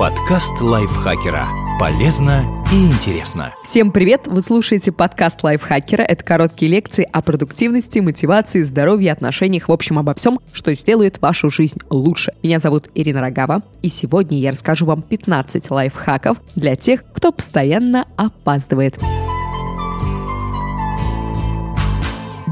Подкаст 0.00 0.62
лайфхакера. 0.62 1.46
Полезно 1.78 2.64
и 2.72 2.86
интересно. 2.86 3.54
Всем 3.62 3.92
привет! 3.92 4.22
Вы 4.24 4.40
слушаете 4.40 4.92
подкаст 4.92 5.42
лайфхакера. 5.42 6.00
Это 6.00 6.24
короткие 6.24 6.72
лекции 6.72 7.06
о 7.12 7.20
продуктивности, 7.20 7.98
мотивации, 7.98 8.62
здоровье, 8.62 9.12
отношениях, 9.12 9.68
в 9.68 9.72
общем, 9.72 9.98
обо 9.98 10.14
всем, 10.14 10.40
что 10.54 10.72
сделает 10.72 11.20
вашу 11.20 11.50
жизнь 11.50 11.80
лучше. 11.90 12.32
Меня 12.42 12.60
зовут 12.60 12.88
Ирина 12.94 13.20
Рогава, 13.20 13.60
и 13.82 13.90
сегодня 13.90 14.38
я 14.38 14.52
расскажу 14.52 14.86
вам 14.86 15.02
15 15.02 15.70
лайфхаков 15.70 16.38
для 16.54 16.76
тех, 16.76 17.04
кто 17.12 17.30
постоянно 17.30 18.06
опаздывает. 18.16 18.98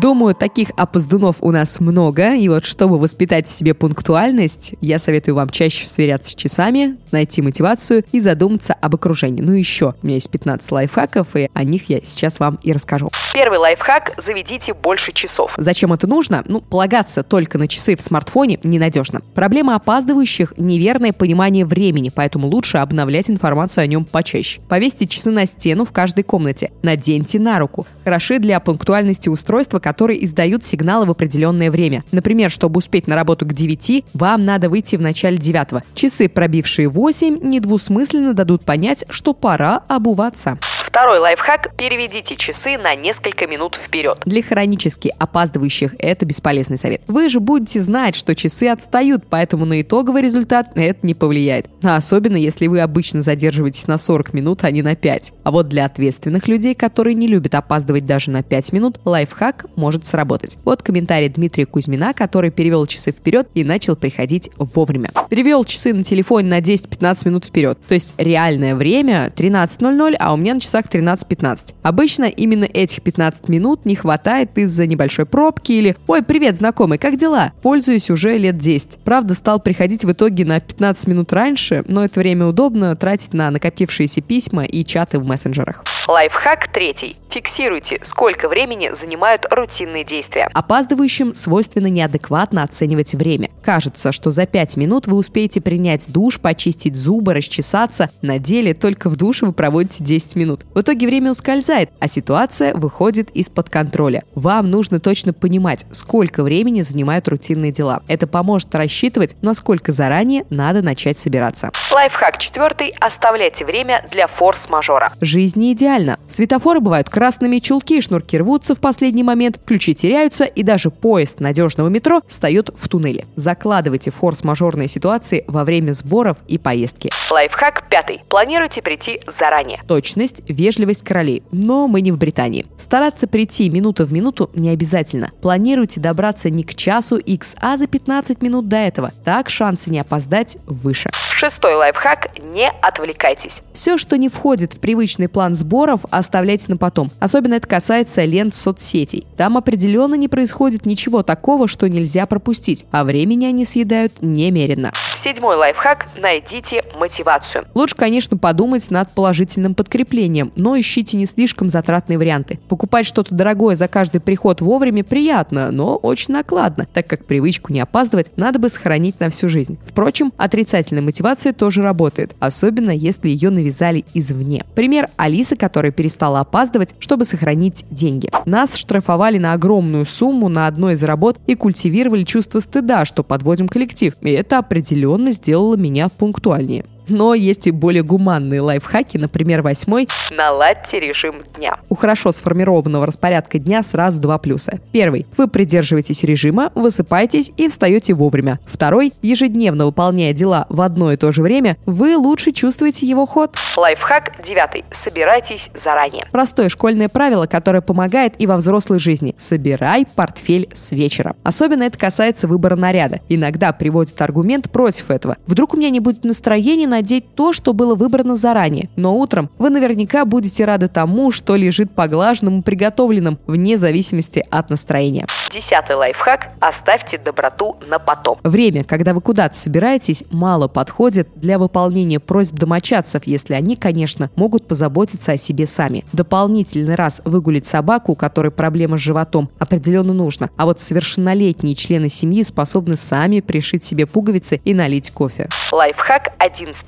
Думаю, 0.01 0.37
таких 0.37 0.71
опоздунов 0.77 1.37
у 1.41 1.51
нас 1.51 1.81
много, 1.81 2.35
и 2.37 2.49
вот 2.49 2.65
чтобы 2.65 3.01
воспитать 3.01 3.49
в 3.49 3.53
себе 3.53 3.75
пунктуальность, 3.75 4.75
я 4.81 5.01
советую 5.01 5.35
вам 5.35 5.51
чаще 5.51 5.89
сверяться 5.89 6.31
с 6.31 6.35
часами, 6.37 6.99
найти 7.11 7.43
мотивацию 7.43 8.05
и 8.13 8.21
задуматься 8.21 8.75
об 8.75 8.95
окружении. 8.95 9.43
Ну 9.43 9.53
еще, 9.55 9.95
у 10.01 10.07
меня 10.07 10.15
есть 10.15 10.31
15 10.31 10.71
лайфхаков, 10.71 11.35
и 11.35 11.51
о 11.53 11.65
них 11.65 11.89
я 11.89 12.01
сейчас 12.05 12.39
вам 12.39 12.61
и 12.63 12.73
расскажу. 12.73 13.11
Первый 13.35 13.59
лайфхак– 13.59 14.13
заведите 14.25 14.73
больше 14.73 15.13
часов. 15.13 15.55
Зачем 15.57 15.93
это 15.93 16.07
нужно? 16.07 16.45
Ну, 16.47 16.61
полагаться 16.61 17.25
только 17.25 17.59
на 17.59 17.67
часы 17.67 17.97
в 17.97 18.01
смартфоне 18.01 18.61
ненадежно. 18.63 19.23
Проблема 19.35 19.75
опаздывающих– 19.75 20.55
неверное 20.59 21.13
понимание 21.13 21.67
времени, 21.67 22.13
поэтому 22.15 22.47
лучше 22.47 22.79
обновлять 22.79 23.31
информацию 23.31 23.83
о 23.83 23.87
нем 23.89 24.05
почаще. 24.05 24.61
Повесьте 24.69 25.09
часы 25.09 25.31
на 25.31 25.45
стену 25.47 25.85
в 25.85 25.91
каждой 25.91 26.23
комнате. 26.23 26.71
Наденьте 26.83 27.41
на 27.41 27.59
руку. 27.59 27.85
Хороши 28.05 28.39
для 28.39 28.61
пунктуальности 28.61 29.29
устройства, 29.29 29.81
которые 29.89 30.23
издают 30.23 30.65
сигналы 30.65 31.07
в 31.07 31.11
определенное 31.11 31.71
время. 31.71 32.05
Например, 32.13 32.51
чтобы 32.51 32.77
успеть 32.77 33.07
на 33.07 33.15
работу 33.15 33.47
к 33.47 33.55
9, 33.55 34.05
вам 34.13 34.45
надо 34.45 34.69
выйти 34.69 34.97
в 34.97 35.01
начале 35.01 35.39
9. 35.39 35.83
Часы, 35.95 36.29
пробившие 36.29 36.91
8, 36.91 37.39
недвусмысленно 37.43 38.35
дадут 38.35 38.67
понять, 38.67 39.07
что 39.09 39.33
пора 39.33 39.83
обуваться. 39.89 40.59
Второй 40.89 41.19
лайфхак– 41.19 41.75
переведите 41.77 42.35
часы 42.35 42.79
на 42.79 42.95
несколько 42.95 43.47
минут 43.47 43.77
вперед. 43.77 44.19
Для 44.25 44.43
хронически 44.43 45.13
опаздывающих 45.19 45.95
это 45.99 46.25
бесполезный 46.25 46.79
совет. 46.79 47.03
Вы 47.07 47.29
же 47.29 47.41
будете 47.41 47.83
знать, 47.83 48.17
что 48.17 48.35
часы 48.35 48.65
отстают, 48.65 49.25
поэтому 49.29 49.67
на 49.67 49.83
итоговый 49.83 50.23
результат 50.23 50.71
это 50.77 51.07
не 51.07 51.15
повлияет. 51.15 51.69
А 51.83 51.97
особенно, 51.97 52.37
если 52.37 52.67
вы 52.67 52.81
обычно 52.81 53.21
задерживаетесь 53.21 53.87
на 53.87 53.99
40 53.99 54.33
минут, 54.33 54.65
а 54.65 54.71
не 54.71 54.83
на 54.83 54.97
5. 54.97 55.35
А 55.45 55.51
вот 55.51 55.69
для 55.69 55.85
ответственных 55.85 56.49
людей, 56.49 56.75
которые 56.75 57.15
не 57.15 57.27
любят 57.27 57.55
опаздывать 57.55 58.07
даже 58.07 58.31
на 58.31 58.43
5 58.43 58.73
минут, 58.73 58.99
лайфхак 59.05 59.67
может 59.79 60.07
сработать. 60.07 60.59
Вот 60.65 60.83
комментарий 60.83 61.31
Дмитрия 61.31 61.65
Кузьмина, 61.65 62.13
который 62.13 62.51
перевел 62.51 62.85
часы 62.87 63.13
вперед 63.13 63.49
и 63.55 63.65
начал 63.65 63.97
приходить 63.97 64.51
вовремя. 64.59 65.11
Перевел 65.31 65.65
часы 65.65 65.95
на 65.95 66.05
телефоне 66.05 66.49
на 66.49 66.59
10-15 66.59 67.27
минут 67.27 67.45
вперед. 67.47 67.79
То 67.89 67.95
есть 67.95 68.13
реальное 68.19 68.75
время 68.75 69.33
13.00, 69.35 70.17
а 70.19 70.35
у 70.35 70.37
меня 70.37 70.55
на 70.55 70.61
часах 70.61 70.87
13-15. 70.87 71.75
Обычно 71.83 72.25
именно 72.25 72.65
этих 72.65 73.03
15 73.03 73.49
минут 73.49 73.85
не 73.85 73.95
хватает 73.95 74.59
из-за 74.59 74.87
небольшой 74.87 75.25
пробки 75.25 75.73
или 75.73 75.97
«Ой, 76.07 76.23
привет, 76.23 76.57
знакомый, 76.57 76.99
как 76.99 77.17
дела?» 77.17 77.53
Пользуюсь 77.63 78.11
уже 78.11 78.37
лет 78.37 78.59
10. 78.59 78.99
Правда, 79.05 79.35
стал 79.35 79.61
приходить 79.61 80.05
в 80.05 80.13
итоге 80.13 80.45
на 80.45 80.61
15 80.61 81.07
минут 81.07 81.33
раньше, 81.33 81.85
но 81.87 82.05
это 82.05 82.21
время 82.21 82.47
удобно 82.47 82.97
тратить 82.97 83.33
на 83.33 83.51
накопившиеся 83.51 84.21
письма 84.21 84.65
и 84.65 84.85
чаты 84.85 85.19
в 85.19 85.27
мессенджерах. 85.27 85.85
Лайфхак 86.09 86.69
третий. 86.73 87.17
Фиксируйте, 87.31 88.01
сколько 88.03 88.49
времени 88.49 88.91
занимают 88.99 89.47
рутинные 89.51 89.68
действия. 90.05 90.49
Опаздывающим 90.55 91.35
свойственно 91.35 91.87
неадекватно 91.87 92.63
оценивать 92.63 93.15
время. 93.15 93.51
Кажется, 93.63 94.13
что 94.13 94.31
за 94.31 94.47
5 94.47 94.77
минут 94.77 95.07
вы 95.07 95.17
успеете 95.17 95.61
принять 95.61 96.07
душ, 96.09 96.41
почистить 96.41 96.97
зубы, 96.97 97.35
расчесаться. 97.35 98.11
На 98.23 98.39
деле 98.39 98.75
только 98.75 99.11
в 99.11 99.17
душе 99.17 99.47
вы 99.47 99.53
проводите 99.53 100.03
10 100.05 100.37
минут. 100.37 100.67
В 100.75 100.81
итоге 100.81 101.07
время 101.07 101.33
ускользает, 101.33 101.91
а 102.01 102.09
ситуация 102.09 102.75
выходит 102.75 103.31
из-под 103.31 103.71
контроля. 103.71 104.25
Вам 104.35 104.71
нужно 104.71 105.01
точно 105.01 105.33
понимать, 105.33 105.87
сколько 105.93 106.43
времени 106.43 106.81
занимают 106.81 107.29
рутинные 107.29 107.73
дела. 107.73 108.03
Это 108.09 108.27
поможет 108.27 108.75
рассчитывать, 108.75 109.37
насколько 109.43 109.93
заранее 109.93 110.45
надо 110.51 110.83
начать 110.83 111.19
собираться. 111.19 111.71
Лайфхак 111.93 112.39
четвертый. 112.39 112.95
Оставляйте 113.01 113.65
время 113.65 114.07
для 114.11 114.27
форс-мажора. 114.29 115.13
Жизнь 115.21 115.59
не 115.59 115.73
идеальна. 115.73 116.19
Светофоры 116.29 116.81
бывают 116.81 117.11
красными, 117.11 117.59
чулки 117.59 117.99
и 117.99 118.01
шнурки 118.01 118.39
рвутся 118.39 118.75
в 118.75 118.81
последний 118.81 119.23
момент, 119.23 119.58
ключи 119.67 119.95
теряются, 119.95 120.45
и 120.45 120.63
даже 120.63 120.91
поезд 120.91 121.41
надежного 121.41 121.89
метро 121.89 122.23
встает 122.27 122.71
в 122.75 122.89
туннеле. 122.89 123.27
Закладывайте 123.37 124.11
форс-мажорные 124.11 124.89
ситуации 124.89 125.45
во 125.47 125.65
время 125.65 125.93
сборов 125.93 126.39
и 126.47 126.59
поездки. 126.59 127.11
Лайфхак 127.31 127.89
пятый. 127.89 128.23
Планируйте 128.29 128.83
прийти 128.83 129.21
заранее. 129.39 129.81
Точность, 129.87 130.43
вежливость 130.49 131.05
королей. 131.05 131.43
Но 131.53 131.89
мы 131.89 132.01
не 132.01 132.13
в 132.13 132.19
Британии. 132.19 132.67
Стараться 132.79 133.27
прийти 133.27 133.69
минута 133.71 134.05
в 134.05 134.13
минуту 134.13 134.51
не 134.55 134.71
обязательно. 134.71 135.31
Планируйте 135.41 136.01
добраться 136.01 136.51
не 136.51 136.65
к 136.65 136.75
часу 136.75 137.17
X, 137.17 137.57
а 137.61 137.77
за 137.77 137.87
15 137.87 138.43
минут 138.43 138.69
до 138.69 138.77
этого. 138.77 139.13
Так 139.25 139.51
шансы 139.51 139.91
не 139.91 139.99
опоздать 139.99 140.57
выше. 140.67 141.11
Шестой 141.33 141.75
лайфхак– 141.77 142.31
не 142.53 142.69
отвлекайтесь. 142.69 143.61
Все, 143.73 143.97
что 143.97 144.19
не 144.19 144.29
входит 144.29 144.75
в 144.75 144.81
привычный 144.81 145.29
план 145.29 145.55
сборов, 145.55 146.01
оставляйте 146.11 146.67
на 146.69 146.77
потом. 146.77 147.11
Особенно 147.21 147.55
это 147.55 147.69
касается 147.69 148.25
лент 148.25 148.55
соцсетей. 148.57 149.27
Там 149.37 149.48
определенно 149.57 150.15
не 150.15 150.29
происходит 150.29 150.87
ничего 150.87 151.23
такого, 151.23 151.69
что 151.69 151.89
нельзя 151.89 152.27
пропустить, 152.27 152.87
а 152.91 153.05
времени 153.05 153.47
они 153.47 153.65
съедают 153.65 154.21
немерено. 154.21 154.93
Седьмой 155.23 155.57
лайфхак– 155.57 156.09
найдите 156.17 156.85
мотивацию. 156.99 157.67
Лучше, 157.75 157.97
конечно, 157.97 158.37
подумать 158.37 158.91
над 158.91 159.11
положительным 159.11 159.75
подкреплением, 159.75 160.53
но 160.55 160.79
ищите 160.79 161.17
не 161.17 161.27
слишком 161.27 161.69
затратные 161.69 162.19
варианты. 162.19 162.59
Покупать 162.69 163.07
что-то 163.07 163.35
дорогое 163.35 163.75
за 163.75 163.89
каждый 163.89 164.21
приход 164.21 164.61
вовремя 164.61 165.03
приятно, 165.03 165.71
но 165.71 165.97
очень 165.97 166.35
накладно, 166.35 166.87
так 166.93 167.07
как 167.07 167.25
привычку 167.25 167.73
не 167.73 167.81
опаздывать 167.81 168.31
надо 168.37 168.59
бы 168.59 168.69
сохранить 168.69 169.19
на 169.21 169.31
всю 169.31 169.49
жизнь. 169.49 169.79
Впрочем, 169.85 170.33
отрицательная 170.37 171.03
мотивация 171.03 171.53
тоже 171.53 171.83
работает, 171.83 172.37
особенно 172.39 172.91
если 172.91 173.29
ее 173.29 173.51
навязали 173.51 174.05
извне. 174.15 174.65
Пример 174.75 175.09
Алисы, 175.17 175.57
которая 175.57 175.93
перестала 175.93 176.41
опаздывать, 176.41 176.95
чтобы 176.99 177.25
сохранить 177.25 177.85
деньги. 177.91 178.31
Нас 178.45 178.75
штрафовали 178.75 179.38
на 179.39 179.53
огромную 179.53 180.05
сумму 180.05 180.49
на 180.49 180.67
одной 180.67 180.95
из 180.95 181.03
работ 181.03 181.39
и 181.47 181.55
культивировали 181.55 182.25
чувство 182.25 182.61
стыда, 182.61 183.05
что 183.05 183.23
подводим 183.23 183.69
коллектив. 183.69 184.15
И 184.21 184.31
это 184.31 184.59
определенно 184.59 185.33
сделало 185.33 185.77
меня 185.77 186.09
пунктуальнее. 186.09 186.85
Но 187.09 187.35
есть 187.35 187.67
и 187.67 187.71
более 187.71 188.03
гуманные 188.03 188.61
лайфхаки, 188.61 189.19
например, 189.19 189.63
восьмой 189.63 190.09
Наладьте 190.31 191.01
режим 191.01 191.43
дня. 191.57 191.79
У 191.89 191.95
хорошо 191.95 192.33
сформированного 192.33 193.07
распорядка 193.07 193.59
дня 193.59 193.83
сразу 193.83 194.21
два 194.21 194.39
плюса. 194.39 194.81
Первый. 194.93 195.27
Вы 195.37 195.49
придерживаетесь 195.49 196.23
режима, 196.23 196.71
высыпаетесь 196.75 197.51
и 197.57 197.69
встаете 197.69 198.15
вовремя. 198.15 198.59
Второй. 198.67 199.13
Ежедневно 199.23 199.87
выполняя 199.87 200.33
дела 200.33 200.67
в 200.69 200.81
одно 200.81 201.13
и 201.13 201.17
то 201.17 201.33
же 201.33 201.43
время, 201.43 201.77
вы 201.87 202.17
лучше 202.17 202.53
чувствуете 202.53 203.07
его 203.07 203.27
ход. 203.27 203.57
Лайфхак 203.77 204.43
девятый. 204.45 204.85
Собирайтесь 204.93 205.71
заранее. 205.75 206.27
Простое 206.31 206.69
школьное 206.69 207.09
правило, 207.09 207.47
которое 207.47 207.81
помогает 207.81 208.35
и 208.39 208.47
во 208.47 208.57
взрослой 208.57 208.99
жизни. 208.99 209.35
Собирай 209.39 210.07
портфель 210.15 210.69
с 210.75 210.93
вечера. 210.93 211.37
Особенно 211.43 211.85
это 211.85 211.99
касается 211.99 212.47
выбора 212.49 212.77
наряда. 212.77 213.21
Иногда 213.29 213.73
приводит 213.73 214.21
аргумент 214.21 214.71
против 214.71 215.11
этого. 215.11 215.37
Вдруг 215.47 215.75
у 215.75 215.77
меня 215.77 215.91
не 215.91 216.01
будет 216.01 216.25
настроения 216.25 216.87
надеть 216.99 217.37
то, 217.37 217.53
что 217.53 217.73
было 217.73 217.95
выбрано 217.95 218.35
заранее. 218.35 218.89
Но 218.97 219.17
утром 219.17 219.51
вы 219.59 219.71
наверняка 219.71 220.25
будете 220.25 220.65
рады 220.65 220.89
тому, 220.89 221.31
что 221.31 221.55
лежит 221.55 221.93
поглаженным 221.93 222.61
и 222.61 222.63
приготовленным, 222.63 223.39
вне 223.47 223.79
зависимости 223.79 224.45
от 224.51 224.69
настроения. 224.69 225.27
Десятый 225.53 225.95
лайфхак. 225.95 226.49
Оставьте 226.59 227.17
доброту 227.17 227.77
на 227.89 228.01
потом. 228.01 228.39
Время, 228.43 228.83
когда 228.83 229.15
вы 229.15 229.21
куда-то 229.21 229.57
собираетесь, 229.57 230.25
мало 230.33 230.67
подходит 230.67 231.29
для 231.37 231.59
выполнения 231.59 232.19
просьб 232.19 232.55
домочадцев, 232.55 233.23
если 233.27 233.55
они, 233.55 233.77
конечно, 233.77 234.31
могут 234.35 234.67
позаботиться 234.67 235.33
о 235.33 235.37
себе 235.37 235.69
сами. 235.69 236.05
Дополнительный 236.13 236.97
раз 236.97 237.23
выгулить 237.25 237.67
собаку, 237.67 238.13
у 238.13 238.17
которой 238.17 238.51
проблема 238.51 238.99
с 238.99 239.01
животом, 239.01 239.51
определенно 239.61 240.13
нужно. 240.13 240.51
А 240.57 240.67
вот 240.67 240.81
совершеннолетние 240.81 241.77
члены 241.77 242.09
семьи 242.09 242.43
способны 242.43 242.97
сами 242.97 243.39
пришить 243.39 243.85
себе 243.85 244.07
пуговицы 244.07 244.61
и 244.65 244.75
налить 244.75 245.13
кофе. 245.13 245.49
Лайфхак 245.71 246.33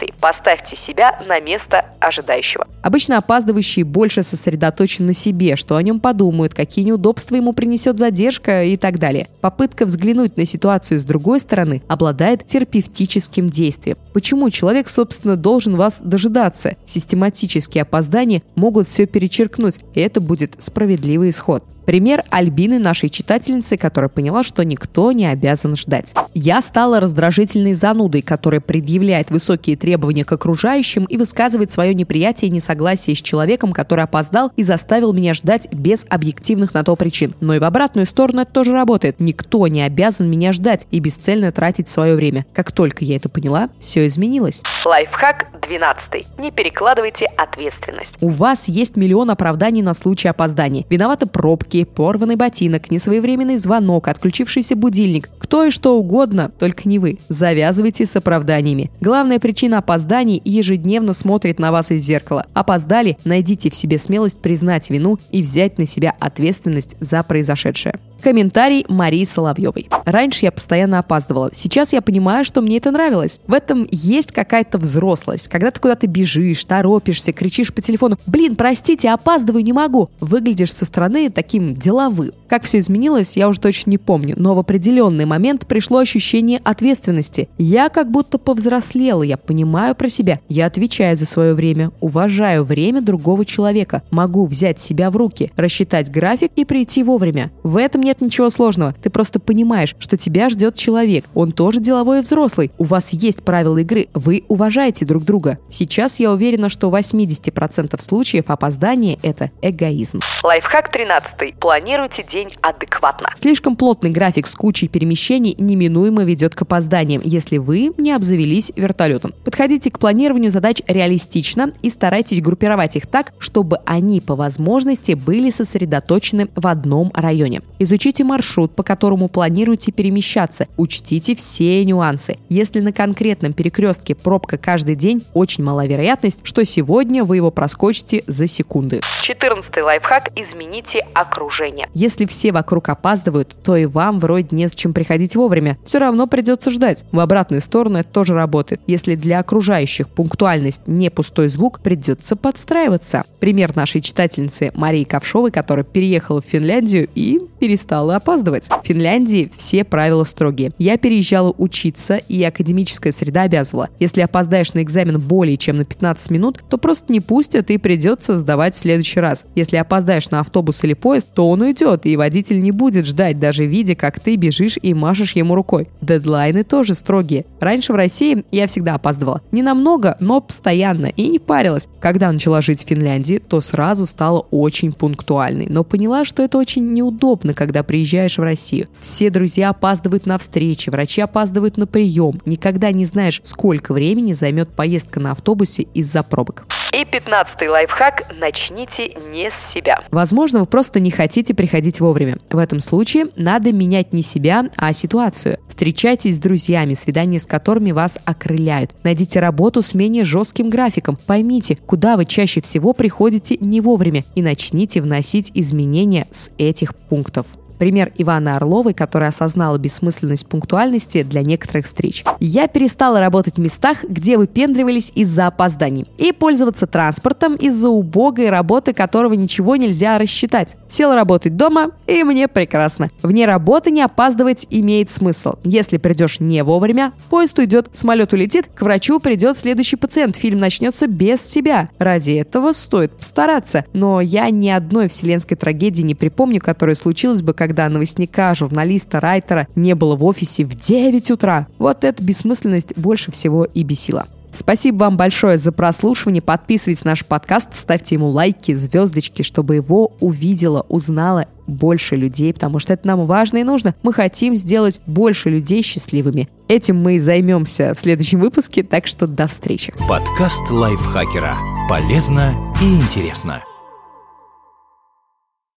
одиннадцатый. 0.01 0.15
Поставьте 0.21 0.77
себя 0.77 1.19
на 1.27 1.41
место 1.41 1.87
ожидающего. 2.01 2.67
Обычно 2.83 3.19
опаздывающий 3.19 3.83
больше 3.83 4.23
сосредоточен 4.23 5.07
на 5.07 5.15
себе, 5.15 5.57
что 5.57 5.77
о 5.77 5.83
нем 5.83 6.01
подумают, 6.01 6.55
какие 6.55 6.85
неудобства 6.85 7.37
ему 7.37 7.53
принесет 7.53 7.99
задержка 7.99 8.65
и 8.65 8.77
так 8.77 8.99
далее. 8.99 9.29
Попытка 9.41 9.85
взглянуть 9.85 10.37
на 10.37 10.47
ситуацию 10.47 10.99
с 10.99 11.05
другой 11.05 11.41
стороны 11.41 11.83
обладает 11.89 12.47
терапевтическим 12.47 13.49
действием. 13.49 13.97
Почему 14.13 14.51
человек, 14.51 14.89
собственно, 14.89 15.37
должен 15.37 15.77
вас 15.77 16.01
дожидаться? 16.01 16.77
Систематические 16.87 17.83
опоздания 17.83 18.43
могут 18.55 18.87
все 18.87 19.07
перечеркнуть, 19.07 19.79
и 19.95 20.01
это 20.01 20.21
будет 20.21 20.57
справедливый 20.59 21.31
исход. 21.31 21.65
Пример 21.91 22.23
Альбины, 22.31 22.79
нашей 22.79 23.09
читательницы, 23.09 23.77
которая 23.77 24.09
поняла, 24.09 24.45
что 24.45 24.65
никто 24.65 25.11
не 25.11 25.27
обязан 25.27 25.75
ждать. 25.75 26.15
Я 26.35 26.61
стала 26.61 27.01
раздражительной 27.01 27.75
занудой, 27.75 28.23
которая 28.23 28.61
предъявляет 28.61 29.33
высокие 29.33 29.77
требования 29.77 30.25
к 30.25 30.31
окружающим 30.31 31.05
и 31.07 31.17
высказывает 31.17 31.73
свое 31.73 31.93
неприятие 31.93 32.49
и 32.49 32.53
несогласие 32.53 33.17
с 33.17 33.19
человеком, 33.21 33.73
который 33.73 34.05
опоздал 34.05 34.53
и 34.55 34.63
заставил 34.63 35.13
меня 35.13 35.35
ждать 35.35 35.67
без 35.73 36.07
объективных 36.09 36.75
на 36.75 36.85
то 36.85 36.95
причин. 36.95 37.35
Но 37.41 37.55
и 37.55 37.59
в 37.59 37.65
обратную 37.65 38.07
сторону 38.07 38.43
это 38.43 38.53
тоже 38.53 38.73
работает. 38.73 39.19
Никто 39.19 39.67
не 39.67 39.83
обязан 39.83 40.31
меня 40.31 40.53
ждать 40.53 40.87
и 40.93 41.01
бесцельно 41.01 41.51
тратить 41.51 41.89
свое 41.89 42.15
время. 42.15 42.47
Как 42.53 42.71
только 42.71 43.05
я 43.05 43.17
это 43.17 43.29
поняла, 43.29 43.69
все 43.81 44.07
изменилось. 44.07 44.63
Лайфхак 44.85 45.49
12. 45.67 46.39
Не 46.39 46.53
перекладывайте 46.53 47.27
ответственность. 47.27 48.17
У 48.21 48.29
вас 48.29 48.69
есть 48.69 48.97
миллион 48.97 49.31
оправданий 49.31 49.83
на 49.83 49.95
случай 49.95 50.29
опоздания. 50.29 50.85
Виноваты 50.89 51.27
пробки, 51.27 51.80
порванный 51.85 52.37
ботинок, 52.37 52.91
несвоевременный 52.91 53.57
звонок, 53.57 54.09
отключившийся 54.09 54.77
будильник. 54.77 55.31
Кто 55.39 55.65
и 55.65 55.71
что 55.71 55.99
угодно, 55.99 56.51
только 56.59 56.89
не 56.89 56.99
вы. 56.99 57.19
Завязывайте 57.29 58.07
с 58.07 58.17
оправданиями. 58.17 58.91
Главная 59.01 59.39
причина 59.39 59.79
опозданий 59.79 60.41
ежедневно 60.45 61.13
смотрит 61.13 61.59
на 61.59 61.73
вас 61.73 61.91
из 61.91 62.03
зеркала. 62.03 62.47
Опоздали, 62.55 63.19
найдите 63.25 63.71
в 63.71 63.75
себе 63.75 63.99
смелость 63.99 64.41
признать 64.41 64.91
вину 64.91 65.19
и 65.31 65.43
взять 65.43 65.79
на 65.79 65.87
себя 65.87 66.15
ответственность 66.19 66.97
за 67.01 67.23
произошедшее. 67.23 67.99
Комментарий 68.21 68.85
Марии 68.89 69.25
Соловьевой. 69.25 69.89
Раньше 70.05 70.45
я 70.45 70.53
постоянно 70.53 70.99
опаздывала. 70.99 71.51
Сейчас 71.53 71.93
я 71.93 72.03
понимаю, 72.03 72.45
что 72.45 72.61
мне 72.61 72.77
это 72.77 72.91
нравилось. 72.91 73.41
В 73.47 73.55
этом 73.55 73.89
есть 73.91 74.33
какая-то 74.33 74.79
взрослость. 74.79 75.49
Когда 75.49 75.71
ты 75.71 75.81
куда-то 75.81 76.07
бежишь, 76.07 76.65
торопишься, 76.65 77.33
кричишь 77.33 77.73
по 77.73 77.81
телефону 77.81 78.19
«Блин, 78.27 78.57
простите, 78.57 79.11
опаздываю, 79.11 79.65
не 79.65 79.73
могу!» 79.73 80.11
Выглядишь 80.21 80.75
со 80.75 80.85
стороны 80.85 81.31
таким 81.31 81.75
деловым. 81.75 82.33
Как 82.49 82.65
все 82.65 82.79
изменилось, 82.81 83.37
я 83.37 83.49
уже 83.49 83.61
точно 83.61 83.91
не 83.91 83.99
помню, 83.99 84.35
но 84.37 84.55
в 84.55 84.59
определенный 84.59 85.25
момент 85.25 85.67
пришло 85.67 85.99
ощущение 85.99 86.61
ответственности. 86.65 87.49
Я 87.57 87.89
как 87.89 88.11
будто 88.11 88.39
повзрослела, 88.39 89.23
я 89.23 89.37
понимаю 89.37 89.95
про 89.95 90.09
себя. 90.09 90.41
Я 90.49 90.67
отвечаю 90.67 91.17
за 91.17 91.27
свое 91.27 91.55
время, 91.55 91.93
уважаю 92.01 92.65
время 92.65 93.01
другого 93.01 93.45
человека, 93.45 94.03
могу 94.11 94.47
взять 94.47 94.81
себя 94.81 95.11
в 95.11 95.17
руки, 95.17 95.53
рассчитать 95.57 96.11
график 96.11 96.53
и 96.57 96.65
прийти 96.65 97.03
вовремя. 97.03 97.51
В 97.63 97.77
этом 97.77 98.03
нет 98.11 98.21
ничего 98.21 98.51
сложного. 98.51 98.93
Ты 99.01 99.09
просто 99.09 99.39
понимаешь, 99.39 99.95
что 100.01 100.17
тебя 100.17 100.51
ждет 100.51 100.75
человек. 100.75 101.27
Он 101.33 101.53
тоже 101.53 101.81
деловой 101.81 102.19
и 102.19 102.23
взрослый. 102.23 102.73
У 102.77 102.83
вас 102.83 103.13
есть 103.13 103.45
правила 103.45 103.79
игры. 103.79 104.09
Вы 104.15 104.43
уважаете 104.49 105.05
друг 105.07 105.23
друга. 105.23 105.59
Сейчас 105.69 106.19
я 106.19 106.33
уверена, 106.33 106.71
что 106.71 106.89
80% 106.89 108.01
случаев 108.03 108.47
опоздания– 108.49 109.17
это 109.23 109.53
эгоизм. 109.63 110.19
Лайфхак 110.43 110.91
13. 110.91 111.55
Планируйте 111.61 112.25
день 112.25 112.49
адекватно. 112.61 113.29
Слишком 113.37 113.77
плотный 113.77 114.11
график 114.11 114.49
с 114.49 114.57
кучей 114.57 114.89
перемещений 114.89 115.55
неминуемо 115.57 116.25
ведет 116.25 116.57
к 116.57 116.63
опозданиям, 116.63 117.23
если 117.25 117.59
вы 117.59 117.93
не 117.97 118.11
обзавелись 118.11 118.73
вертолетом. 118.75 119.35
Подходите 119.45 119.93
к 119.93 120.01
планированию 120.01 120.51
задач 120.51 120.83
реалистично 120.89 121.73
и 121.81 121.91
старайтесь 121.91 122.43
группировать 122.43 122.97
их 122.97 123.07
так, 123.07 123.35
чтобы 123.39 123.79
они 123.87 124.21
по 124.21 124.35
возможности 124.35 125.13
были 125.13 125.51
сосредоточены 125.51 126.49
в 126.57 126.67
одном 126.67 127.13
районе. 127.15 127.63
Изучите 127.79 128.00
маршрут, 128.25 128.75
по 128.75 128.83
которому 128.83 129.29
планируете 129.29 129.93
перемещаться. 129.93 130.69
Учтите 130.77 131.35
все 131.37 131.85
нюансы. 131.85 132.39
Если 132.49 132.81
на 132.81 132.93
конкретном 132.93 133.53
перекрестке 133.53 134.15
пробка 134.15 134.57
каждый 134.57 134.97
день, 134.97 135.23
очень 135.35 135.63
мала 135.63 135.87
вероятность, 135.87 136.41
что 136.43 136.65
сегодня 136.65 137.25
вы 137.25 137.37
его 137.37 137.51
проскочите 137.51 138.25
за 138.27 138.47
секунды. 138.47 139.01
14 139.23 139.77
лайфхак. 139.83 140.31
Измените 140.37 141.07
окружение. 141.15 141.89
Если 141.95 142.27
все 142.27 142.53
вокруг 142.53 142.89
опаздывают, 142.89 143.55
то 143.63 143.77
и 143.77 143.85
вам 143.85 144.19
вроде 144.19 144.49
незачем 144.51 144.93
приходить 144.93 145.37
вовремя. 145.37 145.79
Все 145.85 145.99
равно 145.99 146.27
придется 146.27 146.71
ждать. 146.71 147.05
В 147.13 147.21
обратную 147.21 147.61
сторону 147.61 147.99
это 147.99 148.09
тоже 148.09 148.35
работает. 148.35 148.81
Если 148.87 149.15
для 149.15 149.41
окружающих 149.41 150.09
пунктуальность 150.09 150.83
не 150.87 151.11
пустой 151.11 151.49
звук, 151.49 151.81
придется 151.81 152.35
подстраиваться. 152.35 153.25
Пример 153.41 153.77
нашей 153.77 154.01
читательницы 154.01 154.73
Марии 154.75 155.05
Ковшовой, 155.05 155.51
которая 155.51 155.85
переехала 155.85 156.41
в 156.41 156.47
Финляндию 156.47 157.09
и 157.15 157.41
перестала 157.61 158.17
опаздывать. 158.17 158.69
В 158.69 158.81
Финляндии 158.85 159.53
все 159.57 159.85
правила 159.85 160.25
строгие. 160.25 160.73
Я 160.79 160.97
переезжала 160.97 161.55
учиться, 161.57 162.17
и 162.17 162.43
академическая 162.43 163.13
среда 163.13 163.43
обязывала. 163.43 163.91
Если 164.01 164.23
опоздаешь 164.23 164.73
на 164.73 164.83
экзамен 164.83 165.21
более 165.21 165.57
чем 165.57 165.77
на 165.77 165.85
15 165.85 166.31
минут, 166.31 166.65
то 166.69 166.79
просто 166.79 167.13
не 167.13 167.21
пустят 167.21 167.71
и 167.71 167.79
придется 167.79 168.39
сдавать 168.39 168.75
в 168.75 168.79
следующий 168.79 169.21
раз. 169.21 169.45
Если 169.55 169.77
опоздаешь 169.77 170.31
на 170.31 170.41
автобус 170.41 170.83
или 170.83 170.95
поезд, 170.95 171.29
то 171.35 171.49
он 171.49 171.61
уйдет, 171.61 172.07
и 172.07 172.17
водитель 172.17 172.61
не 172.61 172.73
будет 172.73 173.07
ждать, 173.07 173.39
даже 173.39 173.67
видя, 173.67 173.95
как 173.95 174.19
ты 174.19 174.37
бежишь 174.37 174.79
и 174.81 174.95
машешь 174.95 175.33
ему 175.33 175.55
рукой. 175.55 175.89
Дедлайны 176.01 176.65
тоже 176.65 176.95
строгие. 176.95 177.45
Раньше 177.61 177.93
в 177.93 177.97
России 177.97 178.45
я 178.51 178.67
всегда 178.67 178.95
опаздывала. 178.95 179.43
Не 179.53 179.63
намного, 179.63 180.17
но 180.19 180.41
постоянно, 180.41 181.07
и 181.07 181.29
не 181.29 181.39
парилась. 181.39 181.89
Когда 182.01 182.33
начала 182.33 182.63
жить 182.63 182.83
в 182.83 182.89
Финляндии, 182.89 183.39
то 183.39 183.61
сразу 183.61 184.07
стала 184.07 184.41
очень 184.51 184.93
пунктуальной, 184.93 185.67
но 185.69 185.85
поняла, 185.85 186.25
что 186.25 186.43
это 186.43 186.57
очень 186.57 186.93
неудобно, 186.93 187.50
когда 187.55 187.83
приезжаешь 187.83 188.39
в 188.39 188.43
Россию. 188.43 188.89
Все 189.01 189.31
друзья 189.31 189.71
опаздывают 189.71 190.27
на 190.27 190.39
встречи, 190.39 190.91
врачи 190.91 191.21
опаздывают 191.21 191.77
на 191.77 191.87
прием. 191.87 192.41
Никогда 192.47 192.93
не 192.93 193.05
знаешь, 193.05 193.41
сколько 193.45 193.93
времени 193.93 194.33
займет 194.33 194.71
поездка 194.71 195.21
на 195.21 195.33
автобусе 195.33 195.83
из-за 195.95 196.23
пробок. 196.23 196.65
И 196.93 197.05
15 197.05 197.69
лайфхак. 197.69 198.35
Начните 198.39 199.15
не 199.31 199.51
с 199.51 199.73
себя. 199.73 200.03
Возможно, 200.11 200.61
вы 200.61 200.67
просто 200.67 200.99
не 200.99 201.11
хотите 201.11 201.55
приходить 201.55 202.01
вовремя. 202.01 202.39
В 202.51 202.59
этом 202.59 202.81
случае 202.81 203.27
надо 203.37 203.73
менять 203.73 204.13
не 204.13 204.23
себя, 204.23 204.69
а 204.77 204.93
ситуацию. 204.93 205.59
Встречайтесь 205.69 206.37
с 206.37 206.39
друзьями, 206.41 206.95
свидания 206.95 207.39
с 207.39 207.47
которыми 207.47 207.93
вас 207.93 208.19
окрыляют. 208.25 208.93
Найдите 209.05 209.39
работу 209.39 209.83
с 209.83 209.95
менее 209.95 210.25
жестким 210.25 210.69
графиком. 210.69 211.17
Поймите, 211.27 211.77
куда 211.77 212.17
вы 212.17 212.25
чаще 212.25 212.61
всего 212.61 212.93
приходите 212.93 213.57
не 213.61 213.81
вовремя 213.81 214.25
и 214.35 214.43
начните 214.43 215.01
вносить 215.01 215.53
изменения 215.55 216.27
с 216.33 216.51
этих 216.59 216.97
пунктов. 216.97 217.47
Пример 217.81 218.13
Ивана 218.19 218.57
Орловой, 218.57 218.93
которая 218.93 219.31
осознала 219.31 219.79
бессмысленность 219.79 220.47
пунктуальности 220.47 221.23
для 221.23 221.41
некоторых 221.41 221.87
встреч. 221.87 222.25
Я 222.39 222.69
перестала 222.69 223.21
работать 223.21 223.55
в 223.55 223.59
местах, 223.59 224.05
где 224.05 224.37
выпендривались 224.37 225.11
из-за 225.15 225.47
опозданий, 225.47 226.07
и 226.19 226.33
пользоваться 226.33 226.87
транспортом 226.87 227.55
из-за 227.55 227.89
убогой 227.89 228.51
работы, 228.51 228.93
которого 228.93 229.33
ничего 229.33 229.77
нельзя 229.77 230.19
рассчитать. 230.19 230.77
Сел 230.91 231.15
работать 231.15 231.57
дома, 231.57 231.93
и 232.07 232.23
мне 232.23 232.49
прекрасно. 232.49 233.11
Вне 233.23 233.47
работы 233.47 233.91
не 233.91 234.03
опаздывать 234.03 234.67
имеет 234.69 235.09
смысл. 235.09 235.55
Если 235.65 235.97
придешь 235.97 236.39
не 236.39 236.63
вовремя, 236.63 237.15
поезд 237.31 237.59
уйдет, 237.59 237.89
самолет 237.95 238.35
улетит, 238.35 238.67
к 238.75 238.83
врачу 238.83 239.21
придет 239.21 239.57
следующий 239.57 239.97
пациент, 239.97 240.37
фильм 240.37 240.59
начнется 240.59 241.07
без 241.07 241.47
тебя. 241.47 241.89
Ради 241.99 242.33
этого 242.33 242.73
стоит 242.73 243.13
постараться. 243.17 243.87
Но 243.95 244.21
я 244.21 244.51
ни 244.51 244.69
одной 244.69 245.09
вселенской 245.09 245.57
трагедии 245.57 246.03
не 246.03 246.15
припомню, 246.15 246.61
которая 246.61 246.95
случилась 246.95 247.41
бы, 247.41 247.55
когда 247.71 247.89
новостника, 247.89 248.53
журналиста, 248.57 249.21
райтера 249.21 249.69
не 249.77 249.95
было 249.95 250.17
в 250.17 250.25
офисе 250.25 250.65
в 250.65 250.75
9 250.75 251.31
утра. 251.31 251.69
Вот 251.79 252.03
эта 252.03 252.21
бессмысленность 252.21 252.97
больше 252.97 253.31
всего 253.31 253.65
и 253.65 253.85
бесила. 253.85 254.27
Спасибо 254.53 255.05
вам 255.05 255.17
большое 255.17 255.57
за 255.57 255.71
прослушивание. 255.71 256.43
Подписывайтесь 256.43 257.05
на 257.05 257.13
наш 257.13 257.25
подкаст, 257.25 257.69
ставьте 257.75 258.17
ему 258.17 258.27
лайки, 258.27 258.75
звездочки, 258.75 259.43
чтобы 259.43 259.77
его 259.77 260.15
увидела, 260.19 260.85
узнала 260.89 261.47
больше 261.69 262.17
людей, 262.17 262.53
потому 262.53 262.81
что 262.81 262.93
это 262.95 263.07
нам 263.07 263.25
важно 263.27 263.59
и 263.59 263.63
нужно. 263.63 263.95
Мы 264.03 264.13
хотим 264.13 264.57
сделать 264.57 265.01
больше 265.07 265.49
людей 265.49 265.85
счастливыми. 265.85 266.49
Этим 266.67 267.01
мы 267.01 267.15
и 267.15 267.19
займемся 267.21 267.95
в 267.95 268.01
следующем 268.01 268.41
выпуске, 268.41 268.83
так 268.83 269.07
что 269.07 269.29
до 269.29 269.47
встречи. 269.47 269.95
Подкаст 270.09 270.69
лайфхакера. 270.69 271.55
Полезно 271.89 272.53
и 272.83 272.97
интересно. 272.97 273.63